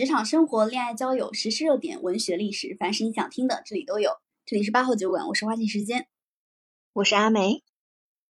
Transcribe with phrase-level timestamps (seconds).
[0.00, 4.12] 职场生活、恋爱交友、时事热点、文学历史，凡是你想听的，这里都有。
[4.46, 6.06] 这里是八号酒馆，我是花信时间，
[6.94, 7.62] 我是阿梅。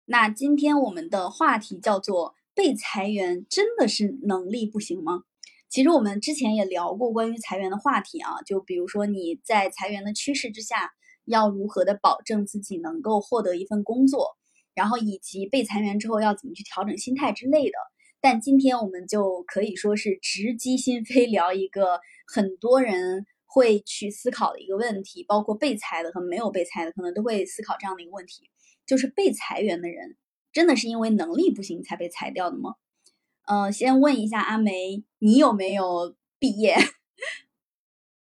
[0.04, 5.24] 那今天我们的话题叫做“被裁员真的是能力不行吗？”
[5.72, 10.92] 其实我们之前也聊过关于裁员的话题啊，就比如说你在裁员的趋势之下，
[11.24, 14.36] 要如何的保证自己能够获得一份工作，
[14.74, 17.78] 然后以及被裁员之后要怎么去调整心态之类的。
[18.24, 28.50] 但今天我们就可以说是直击心扉， 聊一个很多人会去思考的一个问题，包括被裁的和没有被裁的，可能都会思考这样的一个问题：
[28.86, 30.16] 就是被裁员的人
[30.54, 32.76] 真的是因为能力不行才被裁掉的吗？
[33.46, 36.78] 呃，先问一下阿梅，你有没有毕业？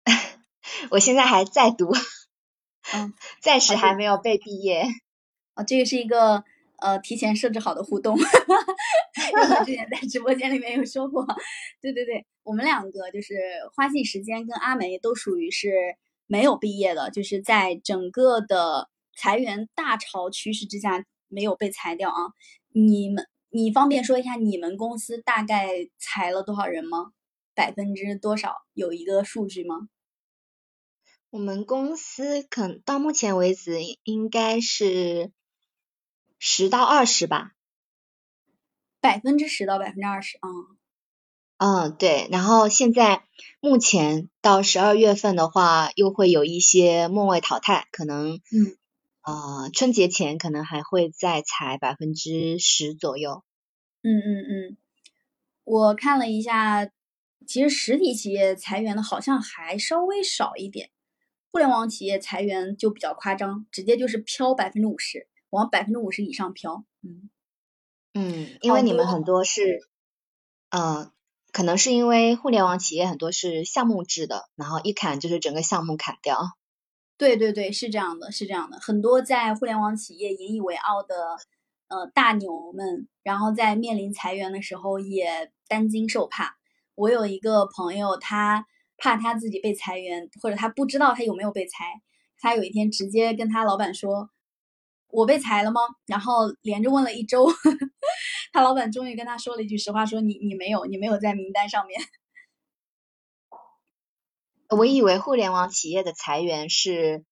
[0.90, 1.94] 我现在还在读，
[2.96, 4.88] 嗯，暂时还没有被毕业。
[5.54, 6.44] 啊，这个是一个。
[6.84, 11.26] 呃，提前设置好的互动， 我之前在直播间里面有说过，
[11.80, 13.36] 对对对，我们两个就是
[13.74, 15.96] 花信时间跟阿梅都属于是
[16.28, 22.34] 没有毕业的，就是在整个的裁员大潮趋势之下没有被裁掉啊。
[22.74, 27.14] 你们，你方便说一下你们公司大概裁了多少人吗？
[27.56, 28.56] 百分之多少？
[28.74, 29.88] 有一个数据吗？
[31.30, 35.32] 我们公司可到目前为止应该是。
[36.46, 37.54] 十到二十吧，
[39.00, 40.50] 百分之十到百分之二十啊。
[41.56, 42.28] 嗯，对。
[42.34, 43.24] 然后现在
[43.62, 48.76] 目前到十二月份的话，又会有一些末位淘汰，可能嗯
[49.22, 53.46] 呃春节前可能还会再裁百分之十左右。
[54.02, 54.78] 嗯嗯嗯，
[55.64, 56.90] 我看了一下，
[57.48, 60.90] 其实实体企业裁员的好像还稍微少一点，
[61.54, 65.30] 互联网企业裁员就比较夸张，直接就是飘百分之五十。
[65.54, 67.30] 往百分之五十以上飘，嗯
[68.16, 69.88] 嗯，因为你们很多是，
[70.72, 71.12] 呃，
[71.52, 76.40] 可能是因为互联网企业很多是项目制的，然后一砍就是整个项目砍掉。
[77.18, 81.38] 对对对，是这样的，是这样的，很多在互联网企业引以为傲的
[81.88, 86.58] 呃大牛们，然后在面临裁员的时候也担惊受怕。
[86.96, 88.66] 我有一个朋友，他
[88.98, 92.02] 怕他自己被裁员，或者他不知道他有没有被裁，
[92.40, 94.30] 他有一天直接跟他老板说。
[95.14, 95.80] 我被裁了吗？
[96.08, 97.46] 然后连着问了一周，
[98.52, 102.02] 他老板终于跟他说了一句实话，说你你没有，你没有在名单上面。
[104.76, 107.24] 我以为互联网企业的裁员是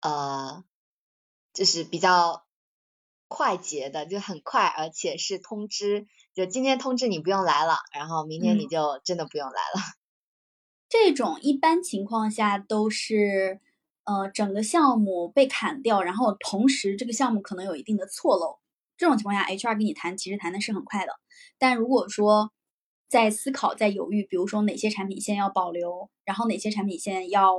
[0.00, 0.64] 呃，
[1.54, 2.44] 就是比较
[3.28, 9.80] 快捷的，就很快，而且是通知，就今天通知你不用来了，然后明天你就真的不用来了。
[10.88, 13.60] 这种一般情况下都是。
[14.10, 18.58] 呃，整个项目被砍掉，然后同时这个项目可能有一定的错漏，
[18.96, 21.12] 这种情况下，HR 跟你谈，其实谈的是很快的。
[21.60, 22.50] 但如果说
[23.08, 27.54] 在思考、在犹豫，比如说哪些产品线要保留，然后哪些产品线要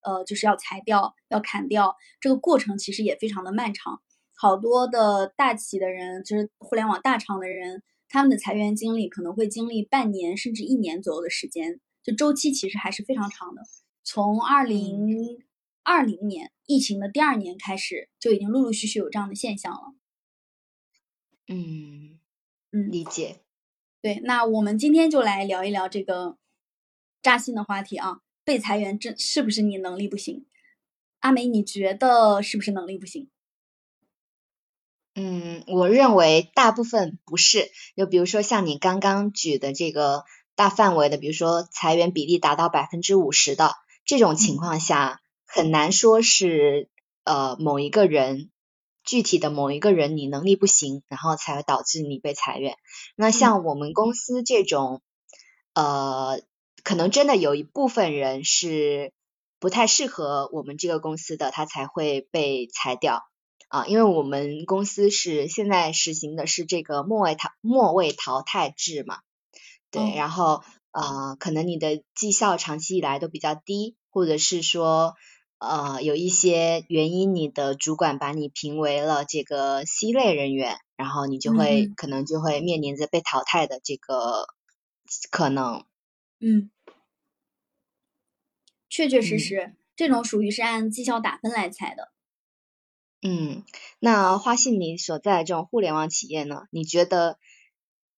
[0.00, 4.02] 呃就是要裁掉、要砍掉，这个过程其实也非常的漫长。
[4.34, 13.62] 好多的大企的人，就是互联网大厂的人，他们的裁员经历可能会经历半年甚至一年左右的时间，就周期其实还是非常长的。
[14.02, 15.38] 从二零。
[15.84, 19.94] 二零年疫情的第二年开始，就已经陆陆续续有这样的现象了。
[21.48, 22.20] 嗯
[22.70, 23.40] 嗯，理解。
[24.00, 26.38] 对，那我们今天就来聊一聊这个
[27.20, 30.46] 扎心的话题啊，被裁员这是不是你能力不行？
[31.18, 33.28] 阿梅，你觉得是不是能力不行？
[35.14, 37.70] 嗯，我认为大部分不是。
[37.96, 45.18] 就比如说像你刚刚举的这个大范围的，比如说裁员比例达到百分之五十的这种情况下。
[45.54, 46.88] 很难说是
[47.24, 48.50] 呃某一个人
[49.04, 52.78] 具体的某一个人你能力不行，然后才会导致你被裁员。
[53.16, 55.02] 那像我们公司这种
[55.74, 56.40] 呃，
[56.82, 59.12] 可能真的有一部分人是
[59.60, 63.22] 不太适合我们这个公司的，他才会被裁掉
[63.68, 63.86] 啊。
[63.86, 69.18] 因为我们公司是现在实行的是这个末位淘末位淘汰制嘛，
[69.90, 70.62] 对，然后
[70.92, 75.14] 呃，可能你的绩效长期以来都比较低，或者是说。
[75.62, 84.48] 呃，有一些原因，你的主管把你评为了这个 C 类人员，然后你就会可能就会面临着被淘汰的这个
[85.30, 85.84] 可能。
[86.40, 86.70] 嗯，
[88.88, 92.10] 确确实实，这种属于是按绩效打分来裁的。
[93.22, 93.62] 嗯，
[94.00, 96.64] 那花信你所在这种互联网企业呢？
[96.72, 97.38] 你觉得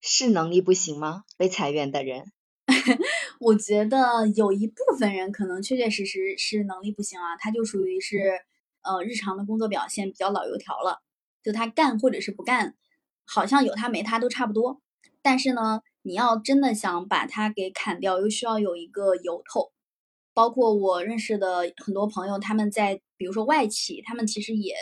[0.01, 1.25] 是能力不行吗？
[1.37, 2.31] 被裁员的人？
[3.39, 8.39] 我觉得有一部分人可能确确实实是能力不行啊，他就属于是
[8.81, 10.99] 呃日常的工作表现比较老油条了，
[11.43, 12.75] 就他干或者是不干，
[13.25, 14.81] 好像有他没他都差不多。
[15.21, 19.71] 但是呢，你要真的想把他给砍掉，又需要有一个由头。
[20.33, 24.75] 包括我认识的很多朋友，他们在比如说外企，他们其实也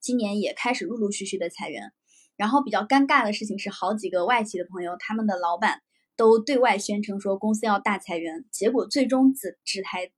[0.00, 1.92] 今年也开始陆陆续续的裁员。
[2.36, 5.80] 然后比较尴尬的事情是，好几个外企的朋友，他们的老板
[6.16, 10.10] 都对外宣称说公司要大裁员，结果最终只只裁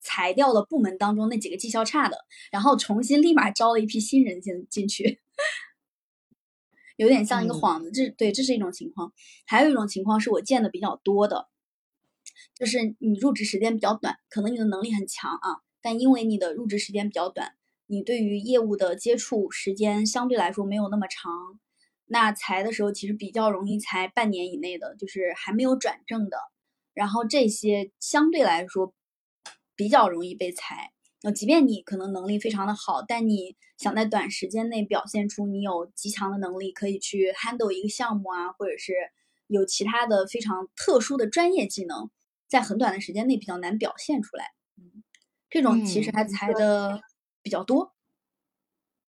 [0.00, 2.18] 裁掉了部门当中那几个绩效差的，
[2.52, 5.20] 然后重新立马招了一批新人进进去。
[6.96, 9.12] 有点像一个幌子，这对，这是一种情况。
[9.44, 11.48] 还有一种情况是我见的比较多的，
[12.54, 17.54] 就是你入职时间比较短，可能你的能力很强啊，但因为你的入职时间比较短，
[17.86, 21.60] 你对于业务的接触时间相对来说没有那么长，
[22.06, 26.38] 那裁的时候其实比较容易裁半年以内的，就是还没有转正的，
[26.94, 28.94] 然后这些相对来说
[29.74, 30.92] 比较容易被裁。
[31.22, 38.92] 那即便你可能能力非常的好，但你想在短时间内表现出你有极强的能力，可以去 handle 一个项目啊，或者是
[39.48, 42.10] 有其他的非常特殊的专业技能，
[42.46, 44.52] 在很短的时间内比较难表现出来。
[44.76, 45.02] 嗯，
[45.50, 47.00] 这种其实还裁的
[47.42, 47.95] 比较多。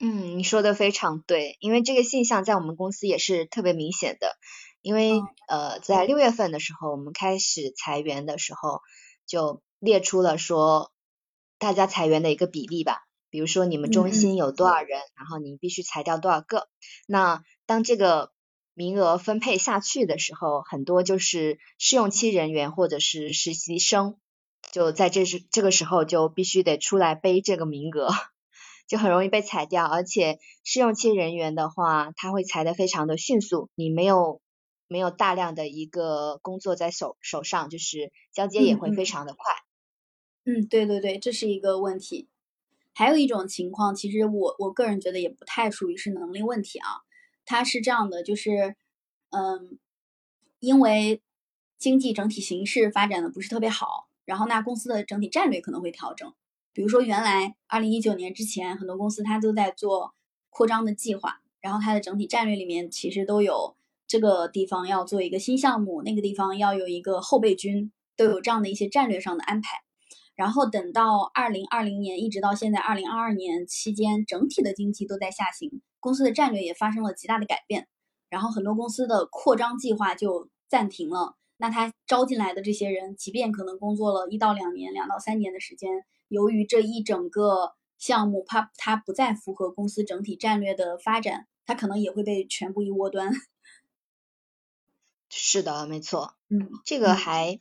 [0.00, 4.37] 嗯，你说的非常对，因为这个现象在我们公司也是特别明显的。
[4.81, 8.81] 因为呃，在六月份的时候，我们开始裁员的时候，
[9.27, 10.93] 就列出了说。
[11.61, 16.69] 大家裁员的一个比例吧，比如说你们中心有多少人，然后你必须裁掉多少个。
[17.09, 18.31] 那当这个
[18.75, 24.21] 名额分配下去的时候，很多就是试用期人员或者是实习生，
[24.71, 28.09] 就在这时这个时候就必须得出来背这个名额，
[28.88, 29.87] 就很容易被裁掉。
[29.87, 34.40] 而且试用期人员的话，他会裁的非常的迅速，你没有
[34.88, 39.55] 没有大量的一个工作在手手上，就是交接也会非常的快。
[40.44, 42.29] 嗯，对对对，这是一个问题。
[42.94, 46.88] 还有一种情况，其实我我个人觉得也不太属于是能力问题啊。
[47.44, 48.75] 它是这样的，就是，
[49.31, 49.79] 嗯，
[50.58, 51.23] 因为
[51.79, 56.35] 经济整体形势发展的不是特别好，然后那公司的整体战略可能会调整。
[56.79, 60.15] 比如说，原来二零一九年之前，很多公司它都在做
[60.49, 63.75] 扩张的计划，然后它的整体战略里面其实都有
[64.07, 69.81] 这个地方要做一个新项目，那个地方要有一个后备军，都有这样的一些战略上的安排。
[70.37, 77.89] 然后等到二零二零年，一直到现在二零二二年期间，整体的经济都在下行，公司的战略也发生了极大的改变，
[78.31, 81.35] 然后很多公司的扩张计划就暂停了。
[81.57, 85.91] 那他招进来的这些人，即便可能工作了一到两年、两到三年的时间，
[86.29, 93.33] 由于这一整个项目它它不再符合公司整体战略的发展，它可能也会被全部一窝端。
[95.31, 97.61] 是的，没错，嗯，这个还。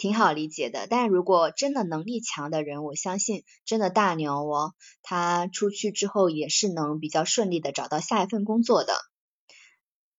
[0.00, 8.92] 挺好理解的，但如果真的能力强的人，我相信真的大牛哦，他出去之后也是能比较顺利的找到下一份工作的。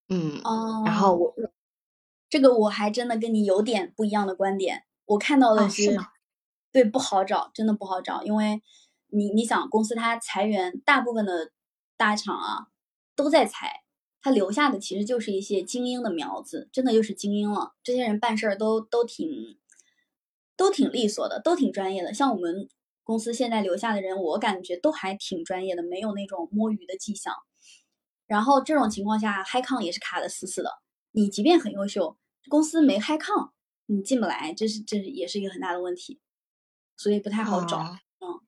[0.09, 1.33] 嗯，哦然后我
[2.29, 5.97] 这个我还真的跟你有点不一样的观点，我看到的是，
[6.71, 8.61] 对不好找，真的不好找，因为
[9.07, 11.51] 你你想公司它裁员，大部分的
[11.97, 12.67] 大厂啊
[13.15, 13.83] 都在裁。
[14.21, 17.73] 他留下的其实就是一些精英的苗子，真的就是精英了。
[17.83, 19.57] 这些人办事儿都都挺。
[20.59, 22.13] 都挺利索的，都挺专业的。
[22.13, 22.67] 像我们
[23.05, 27.33] 公司现在留下的人，我感觉都还挺专业的，没有那种摸鱼的迹象。
[28.27, 30.69] 然后这种情况下，嗨抗也是卡的死死的。
[31.11, 32.17] 你即便很优秀，
[32.49, 33.53] 公司没嗨抗，
[33.85, 36.19] 你进不来，这是这也是一个很大的问题，
[36.99, 37.79] 所以不太好找。
[38.19, 38.41] 嗯，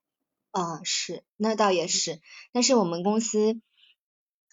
[0.52, 2.20] 啊是，那倒也是。
[2.52, 3.62] 但是我们公司，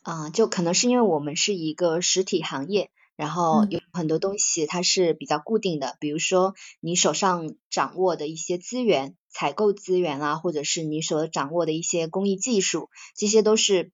[0.03, 2.91] 啊，就可能是因为我们是一个实体行业。
[3.17, 13.91] 然后有很多东西它是比较固定的，比如说你手上掌握的一些资源、采购资源啊，或者是你所掌握的一些工艺技术，这些都是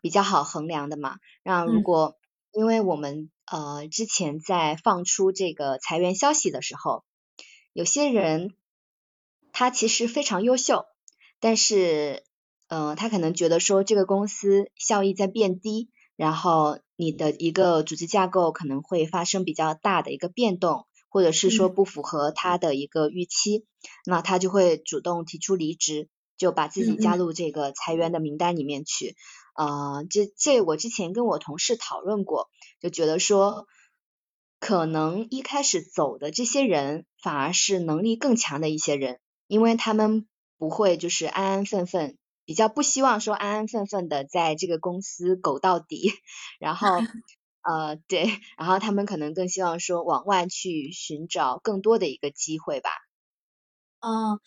[0.00, 1.18] 比较好衡量的嘛。
[1.44, 2.16] 那如果
[2.50, 7.04] 因为我们呃之前在放出这个裁员消息的时候，
[7.74, 8.54] 有些人
[9.52, 10.86] 他其实非常优秀，
[11.38, 12.24] 但是
[12.68, 15.90] 呃他可能觉得说这个公司效益在变低。
[16.14, 23.64] 然后你的一个组织架构可能会发生比较大的一个变动，或者是说不符合他的一个预期，
[24.04, 29.16] 那他就会主动提出离职，就把自己加入这个裁员的名单里面去。
[29.56, 33.66] 呃，这这我之前跟我同事讨论过，就觉得说，
[34.60, 39.18] 可能一开始走的这些人反而是能力更强的一些人，
[39.52, 42.16] 因为他们不会就是安安分分。
[42.46, 46.10] 比较不希望说安安分分的在这个公司苟到底，
[46.58, 46.88] 然后
[47.60, 52.88] 呃对，然后他们可能更希望说往外去寻找更多的一个机会吧。
[54.00, 54.40] 嗯，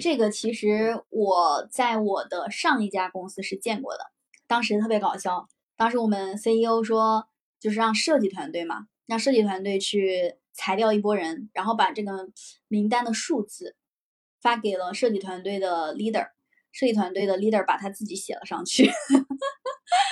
[0.00, 4.04] 这个其实我在我的上一家公司是见过的，
[4.46, 7.26] 当时特别搞笑，当时我们 CEO 说
[7.58, 12.28] 就是让设计团队嘛，让设计团队去裁掉一波人，然后把这个
[12.68, 13.74] 名单的数字
[14.44, 16.28] 发给了设计团队的 leader，
[16.72, 18.88] 设计团队的 leader 把他自己写了上去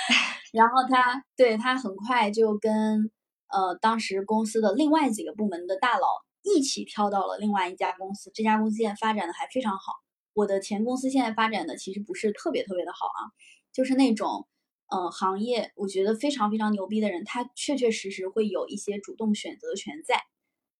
[0.51, 3.11] 然后他对他很快就跟
[3.49, 6.07] 呃当时公司的另外几个部门的大佬
[6.41, 9.93] 一起跳到了另外一家公司，这家公司现在发展的还非常好。
[10.33, 13.31] 我的前公司现在发展的其实不是特别特别的好啊，
[13.71, 14.47] 就是那种。
[14.89, 20.21] 呃，行业我觉得非常非常牛逼的人，他确确实实会有一些主动选择权在，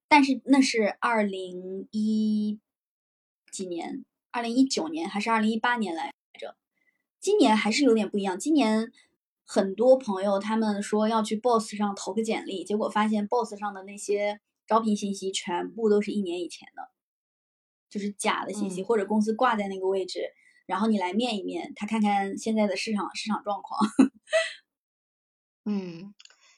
[0.08, 2.60] 但是那是二零一
[3.54, 6.58] 几年，二零一九年还是二零一八年来着？
[7.20, 8.40] 今年还是有点不一样。
[8.40, 8.92] 今年
[9.46, 16.90] 很多朋友他们说要去 Boss 上投个简历，结果发现 Boss 上的那些招聘信息全部都是一年以前的，
[17.90, 20.34] 就是假的信息，或者公司挂在那个位置。
[20.66, 23.80] 然后你来面一面，他看看现在的市场市场状况。
[25.66, 26.14] 嗯，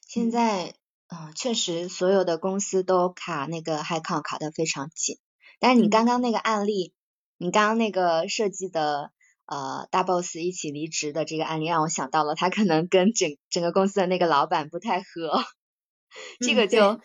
[0.07, 0.75] 现在
[1.07, 5.17] 嗯，确实所有的公司都卡那个 high con 卡的非常紧。
[5.59, 6.93] 但是你刚刚那个案例，
[7.37, 9.11] 你刚刚那个设计的
[9.45, 15.43] 呃大 boss 一起离职的这个案例，让我想到了他可能跟整整个公司的那个老板不太合。
[16.39, 16.99] 这个就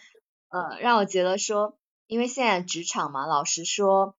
[0.49, 4.17] 呃让我觉得说，因为现在职场嘛，老实说。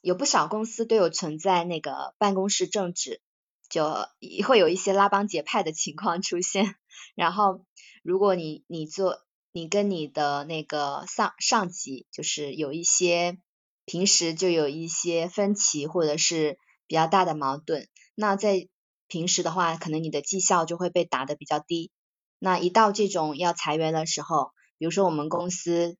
[0.00, 3.20] 有不少公司都有存在那个办公室政治，
[3.68, 4.06] 就
[4.46, 6.76] 会有一些拉帮结派的情况出现。
[7.16, 7.64] 然后，
[8.04, 9.18] 如果你你做
[9.50, 13.38] 你跟你的那个上上级，就是有一些
[13.88, 18.68] 平时就有一些分歧或者是比较大的矛盾，那在
[19.08, 21.90] 平时的话，可能你的绩效就会被打得比较低。
[22.38, 25.96] 那一到这种要裁员的时候，比如说我们公司。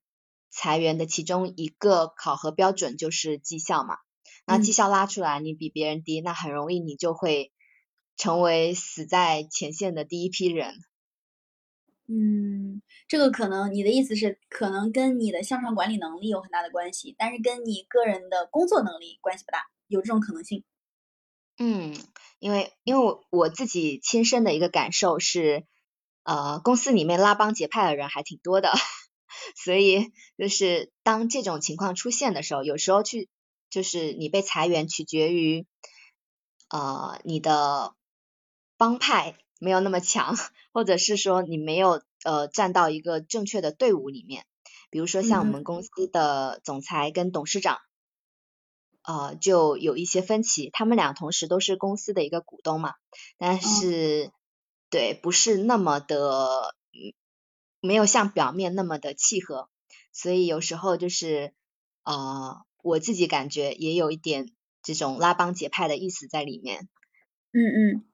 [0.51, 3.97] 裁员的其中一个考核标准就是绩效嘛，
[4.47, 7.51] 那绩效拉出来你比别人低，那很容易你就会
[8.17, 10.73] 成为死在前线的第一批人。
[12.11, 20.63] 嗯，这个可能你的意思是可能跟你的向上管理能力有很大的关系，但是跟你个人的工作能力关系不大，有这种可能性。
[21.59, 21.95] 嗯，
[22.39, 25.65] 因为因为我我自己亲身的一个感受是，
[26.23, 28.71] 呃，公司里面拉帮结派的人还挺多的。
[29.55, 33.29] 所以，就是当这种情况出现的时候，有时候去，
[33.69, 35.67] 就是你被裁员，取决于，
[36.69, 37.93] 呃，你的
[38.77, 40.35] 帮派没有那么强，
[40.73, 44.45] 或者是说你没有呃站到一个正确的队伍里面。
[44.89, 47.77] 比如说像我们公司的总裁跟董事长，
[49.03, 50.71] 呃，就有一些分歧。
[50.73, 52.95] 他们俩同时都是公司的一个股东嘛，
[53.37, 54.31] 但是
[54.89, 56.73] 对，不是那么的。
[57.81, 59.69] 没有像表面那么的契合，
[60.11, 61.53] 所以有时候就是
[62.03, 64.51] 呃，我自己感觉也有一点
[64.83, 66.89] 这种拉帮结派的意思在里面。
[67.53, 68.08] 嗯嗯嗯，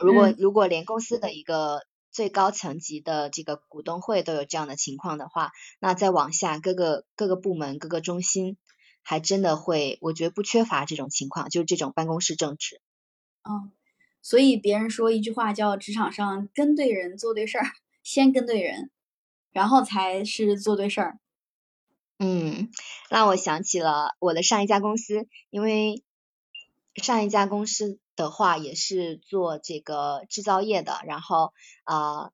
[0.00, 8.56] 如果如果连公司的一个最高层级的这个股东会都有这样的情况的话，那再往下各个各个部门各个中心
[9.02, 12.80] 还真的会，我觉得不缺乏这种情况，就是这种办公室政治。
[13.42, 13.72] 嗯，
[14.22, 17.66] 所以别人说一句话叫职场上跟对人做对事儿。
[18.04, 18.90] 先跟对人，
[19.50, 21.18] 然后才是做对事儿。
[22.18, 22.68] 嗯，
[23.08, 26.04] 让我想起了我的上一家公司，因为
[26.96, 31.52] 上一家公司的话也是做这个制造业的，然后
[31.84, 32.30] 啊，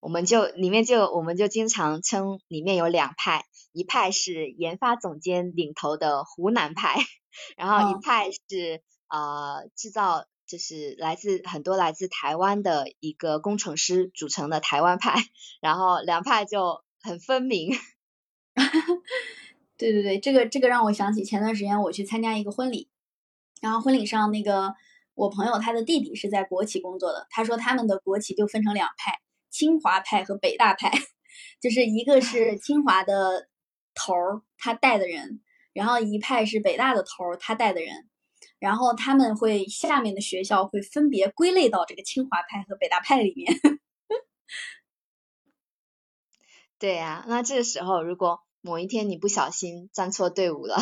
[0.00, 6.96] 我们就里面就我们就经常称里面有两派，一派是研发总监领头的湖南派，
[7.56, 10.26] 然后一派是啊制造。
[10.46, 15.14] 就是来自很多来自台湾的一个工程师组成的台湾派，
[15.62, 17.70] 然后两派就很分明。
[19.78, 22.90] 对对对，这个这个让我想起前段时间我去参加一个婚礼，
[23.64, 24.74] 然后婚礼上那个
[25.14, 29.18] 我朋友他的弟弟是在国企工作的，他说他们的国企就分成两派，
[29.48, 30.92] 清华派和北大派，
[31.62, 33.48] 就是一个是清华的
[33.94, 35.40] 头儿他带的人，
[35.72, 38.10] 然后一派是北大的头儿他带的人。
[38.58, 43.50] 然后他们会下面的学校会分别归类到这个清华派和北大派里面。
[46.78, 50.76] 对呀，那这个时候如果某一天你不小心站错队伍了，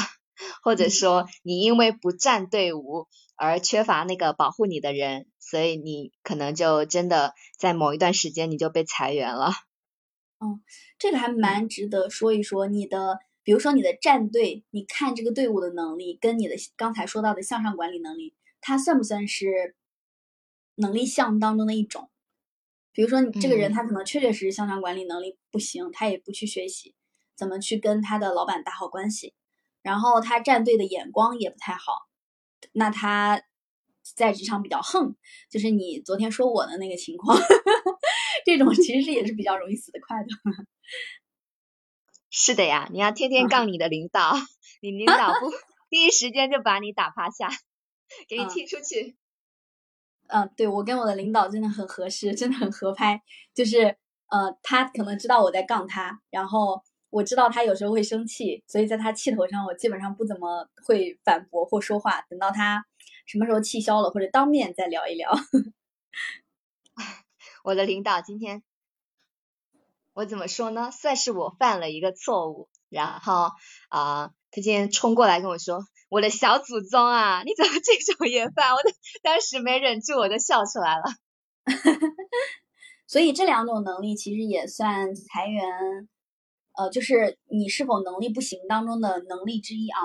[0.62, 9.50] 或者说你因为不站队伍而缺乏那个保护你的人，所以你可能就真的在某一段时间你就被裁员了。
[10.40, 10.60] 嗯，
[10.98, 13.18] 这个还蛮值得说一说你的。
[13.44, 19.74] 比如说你的战队，你看这个队伍的能力，跟你的刚才说到的向上管理能力，它算不算是
[20.76, 22.08] 能力项当中的一种？
[22.92, 26.94] 比如说你这个人，他可能确确实实向上管理能力不行，他也不去学习
[27.34, 29.34] 怎么去跟他的老板打好关系，
[29.82, 32.08] 然后他站队的眼光也不太好，
[32.72, 33.42] 那他
[34.16, 35.14] 在职场比较横，
[35.50, 37.38] 就是你昨天说我的那个情况。
[38.44, 40.28] 这种其实也是比较容易死得快的。
[42.30, 44.34] 是的呀，你要天天杠你的领导，
[44.80, 45.50] 你领导不
[45.88, 47.50] 第一时间就把你打趴下，
[48.26, 49.16] 给你踢出去。
[50.28, 53.22] 嗯，对我跟我的领导真的很合适，真的很合拍。
[53.54, 53.96] 就是
[54.28, 62.22] 呃，他可能知道我在杠他，然后我知道他有时候会生气，所以在他气头上，我基本上不怎么会反驳或说话。
[62.22, 62.86] 等到他
[63.26, 65.30] 什么时候气消了，或者当面再聊一聊。
[67.62, 68.62] 我的领导今天。
[70.14, 70.90] 我怎么说呢？
[70.90, 73.50] 算是我犯了一个错误，然后
[73.88, 78.90] 啊，他今天冲过来跟我说：“我的小祖宗啊，你怎么这种也犯？”我的
[79.22, 81.04] 当时没忍住，我就笑出来了。
[83.06, 86.08] 所以这两种能力其实也算裁员，
[86.82, 90.00] 呃，就是你是否能力不行当中的能力之一啊。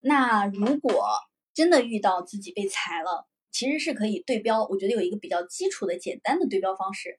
[0.00, 1.08] 那如果
[1.52, 4.64] 真的遇到自己被裁了，其实是可以对标。
[4.66, 7.18] 我觉得有一个比较基础的简单的对标方式。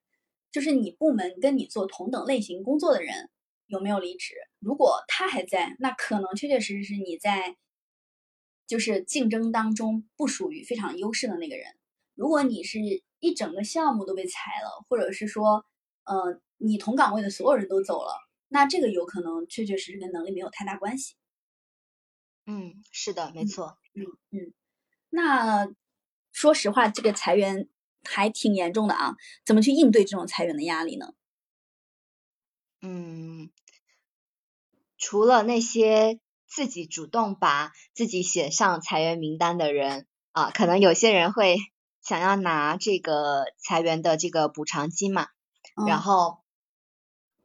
[0.51, 3.29] 就是你部门跟你做同等类型工作的人
[3.67, 4.35] 有没有离职？
[4.59, 7.57] 如果他还在，那可能确确实实是你在
[8.65, 11.65] 就是竞争当中不属于非常优势的那个人。
[12.13, 12.79] 如果你是
[13.19, 15.65] 一整个项目都被裁了，或者是说，
[16.05, 18.13] 呃，你同岗位的所有人都走了，
[18.55, 21.15] 那这个有可能确确实实跟能力没有太大关系。
[22.45, 23.77] 嗯，是的，没错。
[23.93, 24.53] 嗯嗯，
[25.09, 25.67] 那
[26.31, 27.67] 说实话，这个裁员。
[28.07, 29.15] 还挺严重的啊，
[29.47, 31.15] 怎么去应对这种裁员的压力呢？
[32.83, 33.49] 嗯，
[34.99, 41.57] 除了那些自己主动把自己写上裁员名单的人啊，可能有些人会
[42.03, 45.29] 想要拿这个裁员的这个补偿金嘛，
[45.87, 46.44] 然后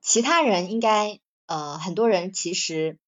[0.03, 2.99] 其他人应该呃很多人其实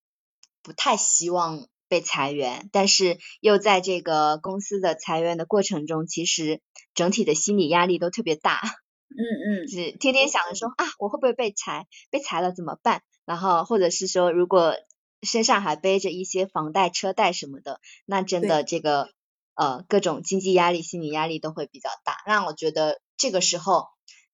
[0.62, 1.66] 不太希望。
[1.88, 6.62] 被裁员，但是又在这个公司的裁员的过程中，其实
[6.94, 8.62] 整体的心理压力都特别大。
[9.10, 11.86] 嗯嗯，是天天想着说啊，我会不会被裁？
[12.08, 13.02] 被裁了怎么办？
[13.26, 14.74] 然后或者是说，如果
[15.20, 19.10] 身上还背着一些房贷、车贷什么的，那真的这个
[19.54, 22.22] 呃各种经济压力、心理压力都会比较大。
[22.26, 23.88] 那我觉得这个时候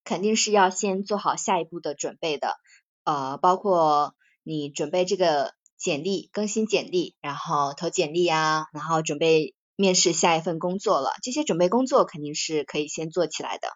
[0.09, 2.55] 肯定是要先做好下一步的准备的，
[3.05, 5.53] 呃，包括你准备这个。
[5.81, 11.13] 简历更新简历，然后投简历啊，然后准备面试下一份工作了。
[11.23, 13.69] 这些准备工作肯定是可以先做起来的。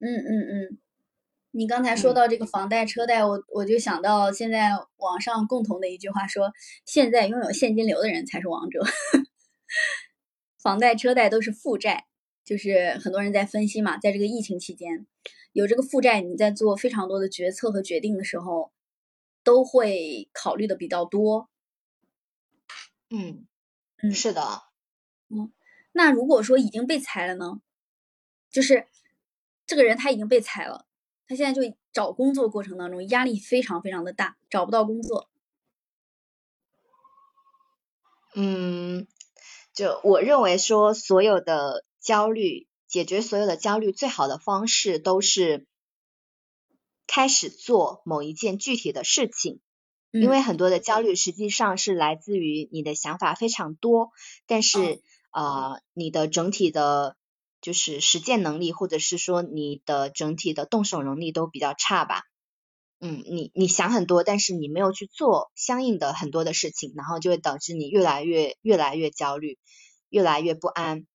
[0.00, 0.78] 嗯嗯嗯，
[1.50, 6.52] 你刚才说到这个房贷车贷，我我就想到现在网上共同的一句话说，
[6.84, 8.84] 现在拥有现金流的人才是王者，
[10.62, 12.04] 房贷车贷都是负债。
[12.44, 15.06] 就是很多人在分析嘛，在这个疫情期间，
[15.52, 18.72] 有这个负债，你在做非常多的决策和决定的时候。
[19.42, 21.48] 都会考虑的比较多，
[23.08, 23.46] 嗯
[24.02, 24.64] 嗯，是的，
[25.30, 25.50] 嗯，
[25.92, 27.62] 那如果说已经被裁了呢，
[28.50, 28.86] 就是
[29.66, 30.84] 这个人他已经被裁了，
[31.26, 35.30] 他现在就找工作过程当中压力非常非常的大，找不到工作。
[38.34, 39.06] 嗯，
[39.72, 45.66] 就我认为说所有的焦虑，解决所有的焦虑最好的方式都是。
[47.12, 49.58] 开始做某一件具体的事情，
[50.12, 54.10] 因为很多的焦虑实际上是来自于你的想法非常多，
[54.46, 57.16] 但是呃你的整体的，
[57.60, 62.22] 就是实践能力或者是说你的整体的动手能力都比较差吧。
[63.00, 69.58] 嗯，你你想很多，但是你没有去做相应的很多的事情，然后就会导致你越来越越来越焦虑，
[70.10, 71.08] 越来越不安。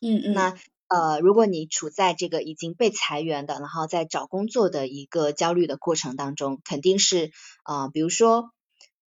[0.00, 0.32] 嗯嗯。
[0.32, 0.58] 那。
[0.88, 7.32] 呃，如果你处在这个已经被裁员的，然后在找工作的一个焦虑的过程当中，肯定是
[7.64, 8.50] 啊，比如说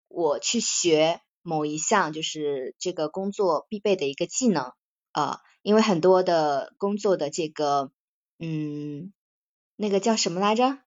[0.08, 4.72] 我去学某一项就是这个工作必备的一个技能
[5.12, 7.90] 啊，因为很多的工作的这个
[8.38, 9.12] 嗯，
[9.76, 10.78] 那个叫什么来着？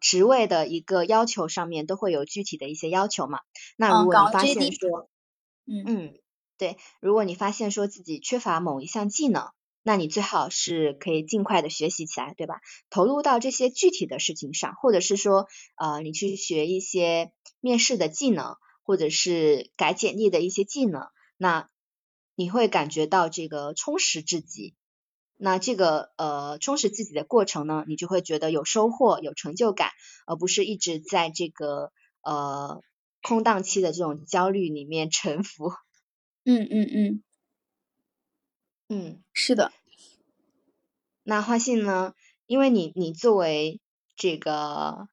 [0.00, 3.40] 职位的一个要求上面都会有具体的一些要求嘛。
[3.76, 5.08] 那如果你发现说，
[5.66, 6.18] 嗯嗯。
[6.58, 9.52] 对，如果你发现说自己缺乏某一项技能，
[9.84, 12.60] 那你最好是可以尽快的学习起来，对吧？
[12.90, 21.70] 投入到这些具体的事情上，或者是说，呃，你去学一些面试的技能，或者是改简历的一些技能，那
[22.34, 24.74] 你会感觉到这个充实自己。
[25.36, 29.90] 那这个呃充实自己的过程呢，你就会觉得有收获、有成就感，
[30.26, 31.92] 而不是一直在这个
[32.22, 32.82] 呃
[33.22, 35.72] 空档期的这种焦虑里面沉浮。
[36.50, 37.22] 嗯嗯嗯，
[38.88, 39.70] 嗯，是的。
[41.22, 42.14] 那花信呢？
[42.46, 43.82] 因为你你作为
[44.16, 45.08] 这个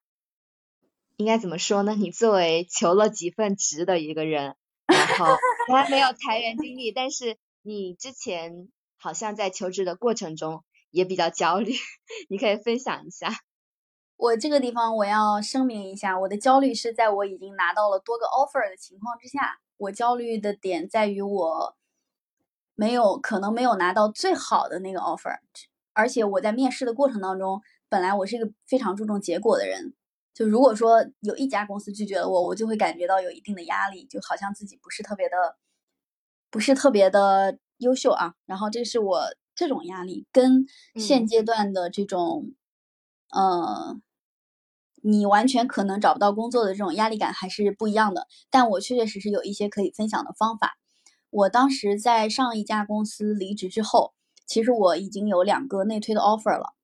[1.18, 1.94] 应该怎么说呢？
[1.94, 5.26] 你作为求了几份职的一个人，然后
[5.68, 11.74] 从来没有裁员经历，但是你之前好像在求职的过程中也比较焦虑，
[12.30, 13.28] 你可以分享一下。
[14.16, 21.76] 我这个地方我要声明一下，我的焦虑是在我已经拿到了多个 offer 的情况之下，我焦虑的点在于我
[22.74, 25.38] 没有可能没有拿到最好的那个 offer，
[25.92, 29.94] 而且我在面试的过程当中，本来我是一个非常注重结果的人，
[30.34, 35.56] 就如果说有一家公司拒绝了我，我就会感觉到有一定的压力，就好像自己不是特别的，
[36.50, 38.34] 不是特别的优秀啊。
[38.46, 42.52] 然后这是我这种压力，跟现阶段的这种，
[43.30, 44.00] 呃。
[45.08, 50.78] 你完全可能找不到工作的这种压力感还是不一样的，但我确确实实有一些可以分享的方法。
[51.30, 54.14] 我当时在上一家公司离职之后，
[54.46, 56.74] 其实我已经有两个内推的 offer 了，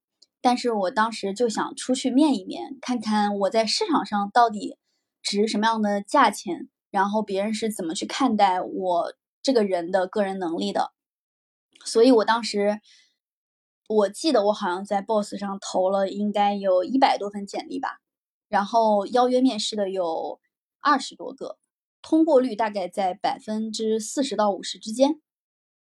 [0.41, 4.77] 但是我当时就想出去面一面，看看我在市场上到底
[5.21, 10.93] 值什么样的价钱，然后别人是怎么去看待我这个人的个人能力的。
[11.85, 12.81] 所以我当时。
[13.89, 17.99] 我记得我好像在 Boss 上投了应该有一百多份简历吧，
[18.53, 20.39] 然后邀约面试的有
[20.79, 21.57] 二十多个，
[22.03, 25.23] 通过率大概在百分之四十到五十之间。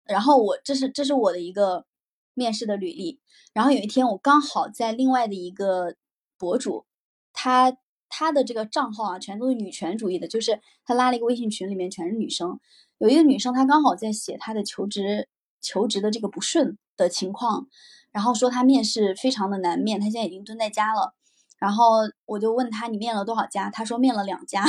[0.04, 1.86] 然后我这是这是我的一个
[2.34, 3.20] 面试的履历。
[3.54, 5.94] 然后有一天我刚好在另外的一个
[6.40, 6.88] 博主，
[7.34, 7.78] 他
[8.10, 12.60] 他的这个账号啊全都是女权主义的，就是他拉了一个微信群，里面全是女生。
[12.98, 15.30] 有一个女生她刚好在写她的求职
[15.62, 17.68] 求职的这个不顺的情况。
[18.12, 21.14] 然后说她面试非常的难面，她现在已经蹲在家了。
[21.58, 23.70] 然后我就问他你面了多少家？
[23.70, 24.64] 他说面了两家，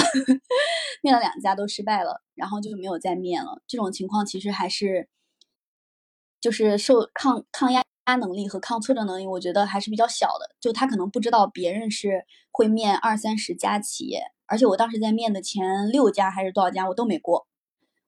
[1.03, 3.61] 面了两家都失败了，然后就没有再面了。
[3.67, 5.09] 这种情况其实还是
[6.41, 7.83] 就是受抗抗压
[8.21, 10.55] 能力和抗挫折能力，我觉得还是比较小的。
[10.61, 17.47] 就他可能不知道别人是会面二三十家企业，而且我当时在面的前六家还是多少家我都没过。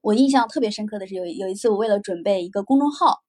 [0.01, 3.23] 我印象特别深刻的是有有一次我为了准备一个公众号。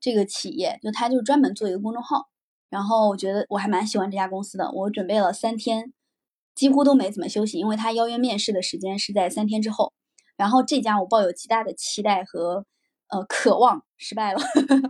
[0.00, 2.28] 这个企业就他就专门做一个公众号，
[2.74, 4.68] 然后我觉得我还蛮喜欢这家公司的。
[4.72, 5.92] 我准备了三天，
[6.56, 9.92] 几乎都没怎么休息，因为他邀约面试的时间是在三天之后。
[10.36, 12.66] 然后这家我抱有极大的期待和
[13.10, 14.40] 呃渴望，失败了，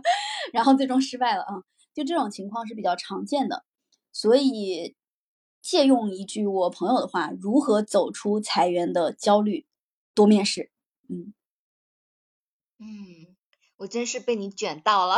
[0.51, 1.61] 然后最终失败了啊！
[1.93, 3.63] 就这种情况是比较常见的，
[4.11, 4.95] 所以
[5.61, 9.67] 借用一句我朋友的话：如何走出裁员的焦虑？
[10.15, 10.71] 多面试。
[11.07, 11.35] 嗯
[12.79, 13.35] 嗯。
[13.77, 15.17] 我真是被你卷到了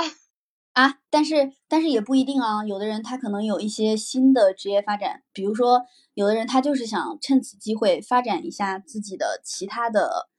[0.78, 1.00] 啊！
[1.10, 5.82] 但是但是也不一定啊，有的人他可能有一些新的职业发展，比如说
[6.14, 10.30] 有的人他就是想趁此机会发展一下自己的其他的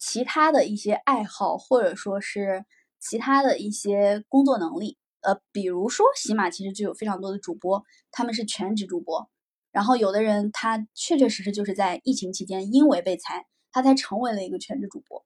[0.00, 2.64] 其他的一些爱好，或者说是
[2.98, 4.98] 其他的一些工作能力。
[5.20, 9.30] 呃，比如说喜马其实就有非常多的主播，他们是全职主播，
[9.70, 15.24] 然后有的人他确确实实就是在疫情期间因为被裁，他才成为了一个全职主播。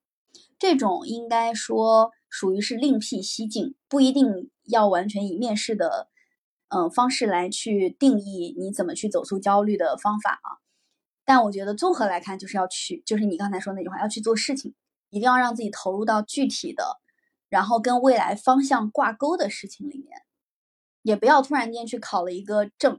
[0.59, 6.08] 这种应该说属于是另辟蹊径，不一定要完全以面试的，
[6.68, 10.62] 嗯方式来去定义你怎么去走出焦虑的方法啊。
[11.24, 14.74] 但我觉得综合来看，就是要去，就是你刚才说那句话，要去做事情，
[15.10, 17.00] 一定要让自己投入到具体的，
[17.48, 20.22] 然后跟未来方向挂钩的事情里面，
[21.02, 22.98] 也不要突然间去考了一个证，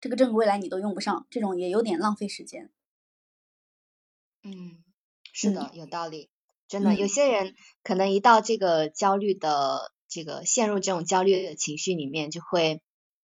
[0.00, 2.70] 这个证未来你都用不上，这种也有点浪费时间。
[4.42, 4.82] 嗯，
[5.32, 6.30] 是的，有道理。
[6.70, 12.80] 真的，有些人可能一到这个焦虑的这个陷入这种焦虑的情绪里面，就会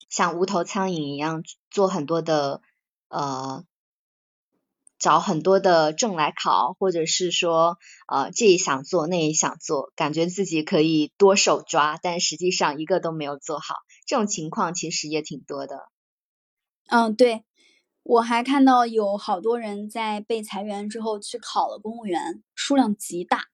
[0.09, 2.61] 像无头苍蝇一样做很多的
[3.09, 3.65] 呃，
[4.97, 7.77] 找很多的证来考，或者是说
[8.07, 13.75] 呃这也想做那也想做，感觉自己可以多手抓，但实际上一个都没有做好。
[14.07, 15.89] 这种情况其实也挺多的。
[16.87, 17.43] 嗯，对。
[18.03, 23.45] 我还看到有好多人在被裁员之后去考了公务员，数量极大。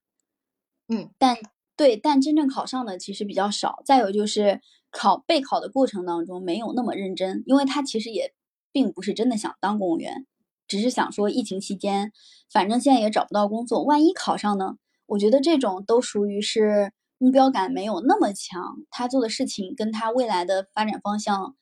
[0.88, 1.36] 嗯，但
[1.76, 3.80] 对，但真正考上的其实比较少。
[3.84, 4.60] 再有就是
[4.90, 8.34] 考备考的过程当中没有那么认真，因为他其实也
[8.72, 10.26] 并不是真的想当公务员，
[10.66, 12.12] 只是想说疫情期间，
[12.52, 14.78] 反正现在也找不到工作，万一考上呢？
[15.06, 21.54] 我觉得这种都属于是目标感没有那么强，他做的事情跟他未来的发展方向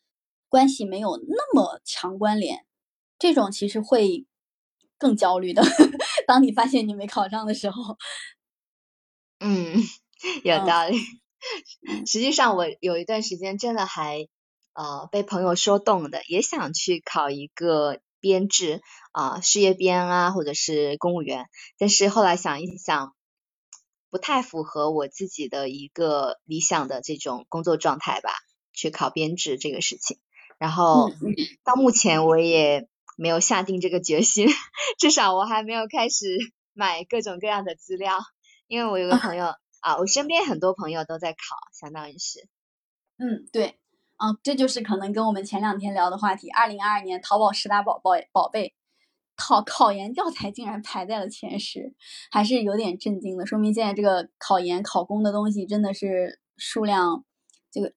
[0.48, 2.64] 关系没有那么强关联。
[3.18, 4.26] 这种其实会
[4.96, 5.62] 更焦虑的。
[6.26, 7.96] 当你发现你没考上的时候，
[9.40, 9.74] 嗯，
[10.44, 10.98] 有道理。
[12.06, 14.28] 实际上，我有一段时间真的还
[14.74, 21.46] 呃被朋友说动的，也想去考一个编制啊，事业编啊，或者是公务员。
[21.78, 23.14] 但是后来想一想，
[24.10, 28.30] 不太符合我自己的一个理想的这种工作状态吧，
[28.72, 30.18] 去考编制这个事情。
[30.58, 31.10] 然后
[31.64, 32.88] 到目前我也。
[33.20, 34.46] 没有下定这个决心，
[34.96, 36.24] 至少我还没有开始
[36.72, 38.20] 买各种各样的资料，
[38.68, 39.46] 因为我有个朋友
[39.82, 42.48] 啊，我身边很多朋友都在考，相当于是。
[43.18, 43.80] 嗯，对，
[44.18, 48.72] 啊，这就是可能跟我们前两天聊的话题，二零二二年淘宝十大宝宝宝贝，
[49.34, 51.92] 考考研教材竟然排在了前十，
[52.30, 57.24] 还是有点震惊的，说明现在这个考研考公的东西真的是数量，
[57.72, 57.92] 这个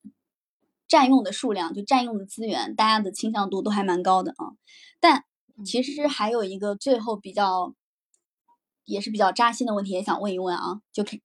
[0.88, 4.51] 占用的数量就占用的资源，大家的倾向度都还蛮高的啊。
[5.00, 5.26] 但
[5.66, 7.76] 其实还有一个最后比较，
[8.86, 11.18] 也是比较扎心的问题，也想问一问啊，就可。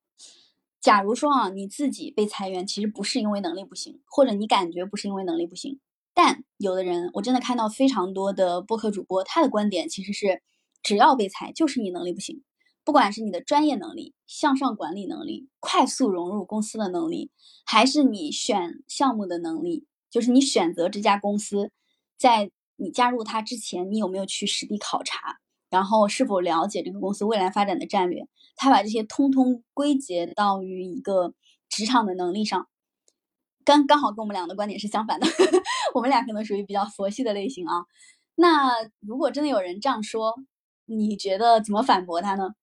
[0.78, 5.80] 假如说啊，你自己被裁员，其实不是因为能力不行，或者你感觉不是因为能力不行，
[6.14, 10.42] 但有的人，我真的看到非常多的播客主播，他的观点其实是，
[10.85, 12.44] 只要被裁，就是你能力不行，
[12.85, 17.32] 不管是你的专业能力、向上管理能力、快速融入公司的能力，
[17.64, 21.72] 还是你选项目的能力，就是你选择这家公司，
[22.16, 25.39] 在你加入它之前，你有没有去实地考察，
[25.71, 28.27] 然后是否了解这个公司未来发展的战略。
[28.57, 31.35] 他把这些通通归结到于一个
[31.69, 32.69] 职场的能力上，
[33.65, 35.27] 刚刚好跟我们俩的观点是相反的。
[35.95, 37.85] 我们俩可能属于比较佛系的类型啊。
[38.35, 40.35] 那如果真的有人这样说，
[40.87, 42.55] 你觉得怎么反驳他呢？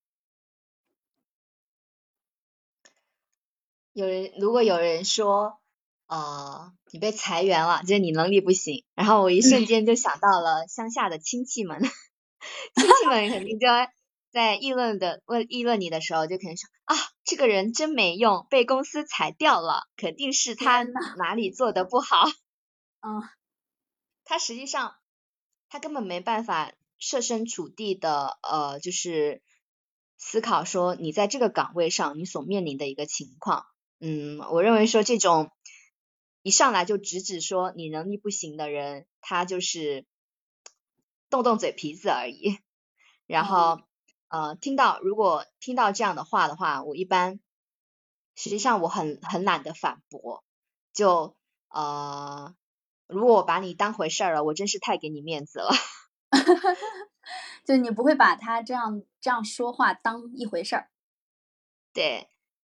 [3.93, 5.60] 有人如果有人说，
[6.08, 13.67] 呃，你被裁员了，就是你能力不行，然后我一瞬间就想到了乡下的亲戚们， 亲戚们肯定就。
[14.32, 22.25] 在议论的问议论你的时候，就肯定说啊，这个人真没用，被公司裁掉了，肯定是他哪里做的不好。
[23.06, 23.21] 嗯，
[24.25, 24.95] 他实际上
[25.69, 29.43] 他根本没办法设身处地的呃，就是
[30.17, 33.67] 思考说你在这个岗位上你所面临的一个情况。
[33.99, 35.51] 嗯，我认为说这种
[36.43, 40.06] 一上来就直指说你能力不行的人，他就是
[41.32, 42.60] 动动嘴皮子而已，
[43.25, 43.82] 然后。
[44.29, 47.39] 呃，听到如果听到这样的话的话，我一般
[48.34, 50.43] 实际上我很很懒得反驳，
[50.91, 51.38] 就
[51.69, 52.56] 呃，
[53.06, 55.69] 如果我把你当回事儿了，我真是太给你面子了。
[57.63, 60.89] 就你不会把他这样这样说话当一回事儿。
[61.93, 62.27] 对，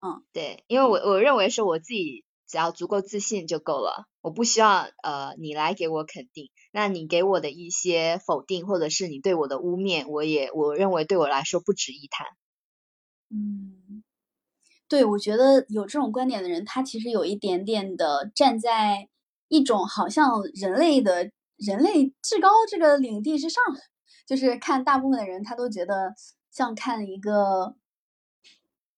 [0.02, 2.26] 嗯，对，因为我我认为是我自己。
[2.48, 12.28] 只要足够自信就够了，我不需要呃你来给我肯定，那你给我的一些否定或者是你对我的污蔑，我也我认为对我来说不值一谈。
[13.30, 14.04] 嗯，
[14.88, 19.10] 对，我觉得有这种观点的人，他其实有一点点的站在
[19.48, 23.64] 一种好像人类的人类至高这个领地之上，
[24.28, 26.14] 就是看大部分的人他都觉得
[26.52, 27.76] 像看一个。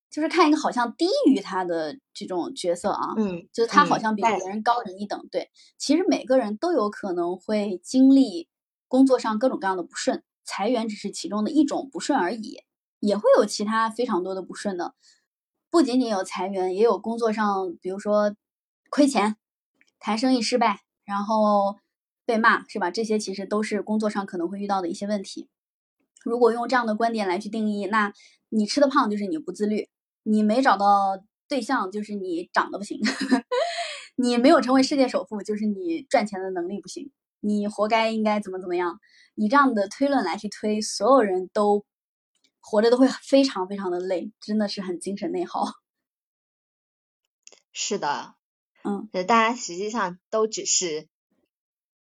[0.10, 5.28] 就是看一个好像低于他的这种角色啊，嗯，就是他好像比别人高人一等。
[5.30, 8.48] 对，其实每个人都有可能会经历
[8.88, 12.64] 工作上各种各样的不顺，裁员只是其中的一种不顺而已，
[13.00, 14.96] 也会有其他非常多的不顺的。
[15.70, 18.34] 不仅仅有裁员，也有工作上，比如说
[18.90, 19.36] 亏钱、
[20.00, 21.76] 谈生意失败，然后
[22.26, 22.90] 被骂，是吧？
[22.90, 25.50] 这些其实都是工作上可能会遇到的一些问题。
[26.24, 28.14] 如果用这样的观点来去定义，那
[28.50, 29.90] 你吃的胖就是你不自律。
[30.30, 33.00] 你没找到对象，就是你长得不行；
[34.18, 37.12] 你没有成为世界首富，就是你赚钱的能力不行。
[37.40, 39.00] 你活该应该怎么怎么样？
[39.36, 41.86] 你这样的推论来去推，所有人都
[42.60, 45.64] 活着都会非常非常的累，真的是很精神内耗。
[47.72, 48.36] 是的，
[48.84, 51.08] 嗯，大家实际上都只是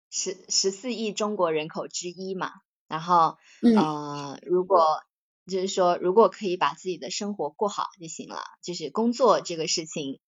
[0.10, 2.52] 十十四亿中国人口之一嘛。
[2.88, 3.38] 然后，
[3.78, 5.04] 呃，如果
[5.48, 8.42] 就是说，如果可以把自己的生活过好就行了。
[8.62, 10.20] 就是工作这个事情，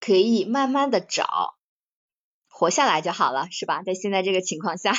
[0.00, 1.54] 可以慢慢的找，
[2.48, 3.82] 活下来就好了，是吧？
[3.82, 4.92] 在现在这个情况下，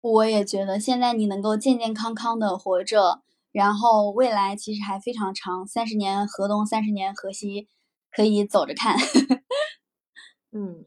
[0.00, 7.68] 我也觉得现在你能够健健康康的活着，然后未来其实还非常长，三十年河东，三十年河西，
[8.10, 8.96] 可以走着看。
[10.52, 10.86] 嗯，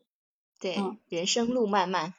[0.60, 0.77] 对，
[1.10, 2.13] 人生路漫漫。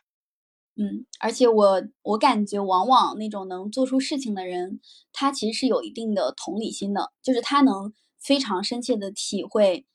[0.83, 4.81] 嗯，而且我我感觉，往往那种能做出事情的人，
[5.13, 9.87] 他其实是有一定的同理心的，就是他能非常深切的体会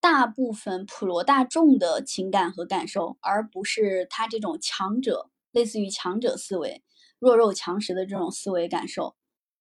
[0.00, 6.84] 大部分普罗大众的情感和感受，而不是他这种强者，类似于强者思维、
[7.18, 9.16] 弱肉强食的这种思维感受，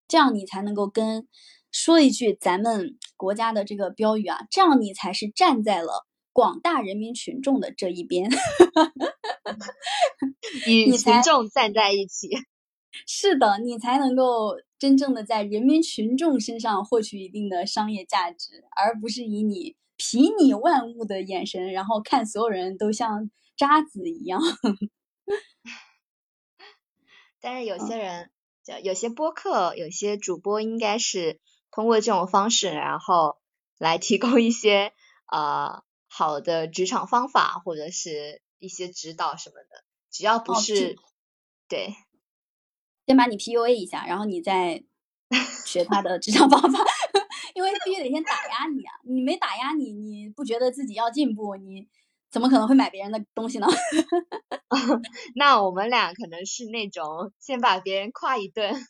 [0.08, 1.28] 这样你才能够跟
[1.72, 6.06] 说一句咱们国家的这个标语啊，这样你才是站在了。
[6.32, 8.30] 广大人民群众的这一边，
[10.68, 12.30] 与群众站在一起，
[13.06, 24.42] 是的，你才能够真正的在人民群众身上获取一定的商业价值，而不是以你睥睨万物的眼神，然后看所有人都像渣子一样。
[27.40, 28.32] 但是有些人，
[28.64, 31.40] 就有些播客，有些主播，应该是
[31.72, 33.38] 通过这种方式，然后
[33.78, 34.94] 来提供一些
[35.32, 35.84] 呃。
[36.08, 40.96] 好的职场方法或者是一些指导什么的，只要不是
[41.68, 41.94] 对，
[43.06, 44.84] 先把你 PUA 一下，然后你再
[45.66, 46.80] 学他的职场方法，
[47.56, 48.94] 因为必须得先打压你啊！
[49.04, 51.88] 你没打压你，你不觉得自己要进步，你
[52.30, 53.68] 怎么可能会买别人的东西呢？
[55.36, 58.88] 那我们俩可能是那种先把别人夸一顿。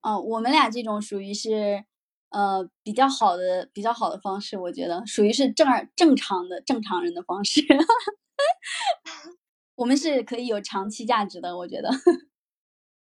[0.00, 1.84] 哦，我们俩这种属于是。
[2.32, 7.60] 呃，比较好的，比较好的方式，我觉得属于是正儿正常的正常人的方式。
[9.76, 11.90] 我们是可以有长期价值的，我觉得。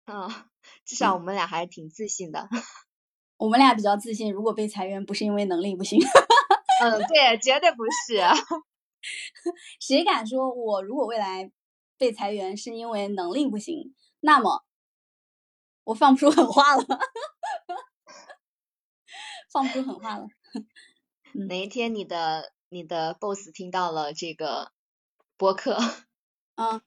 [0.07, 0.29] 嗯，
[0.85, 2.48] 至少我们俩还是挺自信的。
[3.37, 6.00] 我们俩比较自信，如果被裁员不是因为能力不行。
[6.83, 8.20] 嗯， 对，绝对不是。
[9.81, 11.50] 谁敢说我如果未来
[11.98, 14.64] 被裁员是因为能力不行，那么
[15.85, 16.85] 我放不出狠话了。
[19.54, 20.26] 放不出狠话了。
[21.32, 24.72] 哪一天你的你的 boss 听到了这个
[25.36, 25.78] 播客，
[26.56, 26.82] 嗯，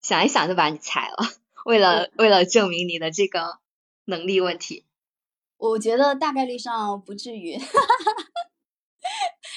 [0.00, 1.16] 想一想就把你裁了，
[1.64, 3.58] 为了为了证明你的这个
[4.04, 4.86] 能力问题。
[5.56, 7.58] 我觉得大概率上不至于，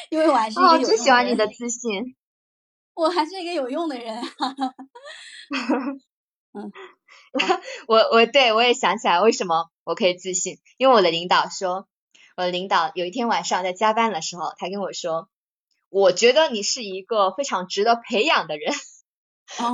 [0.09, 2.15] 因为我还是一个喜欢你的自信。
[2.95, 4.19] 我还是一个有用的人。
[6.53, 6.71] 嗯，
[7.87, 11.87] 我我对我也想起来为什么我可以自信，因为我的领导说。
[12.35, 15.29] 我的领导有一天晚上在加班的时候，他跟我说
[15.89, 18.73] ：“我觉得你是一个非常值得培养的人。”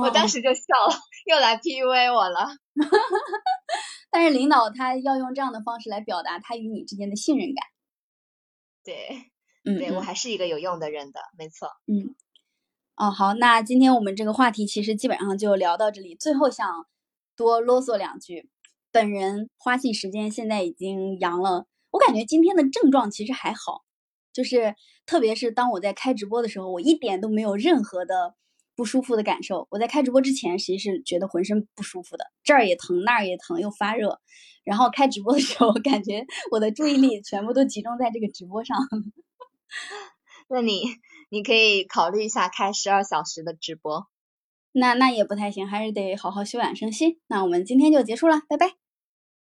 [0.00, 0.94] 我当时就笑了，
[1.26, 2.50] 又来 PUA 我了。
[4.10, 7.66] 但是领导他要用这样的方式来表达他与你之间的信任感。
[8.84, 9.30] 对，
[9.64, 11.68] 嗯，对我还是一个有用的人的，没错。
[11.86, 12.14] 嗯，
[12.94, 16.14] 哦，好，那今天我们这个话题其实基本上就聊到这里。
[16.14, 16.86] 最后想
[17.34, 18.50] 多啰嗦两句，
[18.92, 21.66] 本人花信时间现在已经阳了。
[21.92, 23.84] 我感觉今天的症状其实还好，
[24.32, 24.74] 就是
[25.06, 28.34] 特别是当我在开直播的时候，我一点都没有任何的
[28.74, 29.68] 不舒服的感受。
[29.70, 34.20] 我在开直播之前，其实是觉得浑身不舒服的，这儿也疼，那儿也疼，又发热。
[34.64, 38.76] 然后开直播的时候，感觉我的注意力全部都集中在这个直播上。
[40.48, 40.82] 那你
[41.30, 44.06] 你可以考虑一下开十二小时的直播。
[44.72, 47.20] 那那也不太行，还是得好好休养生息。
[47.26, 48.81] 那我们今天就结束了，拜拜。